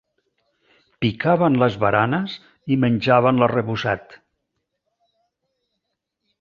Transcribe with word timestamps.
Picaven 1.05 1.57
les 1.65 1.77
baranes 1.83 2.39
i 2.75 2.79
menjaven 2.85 3.43
l'arrebossat. 3.45 4.19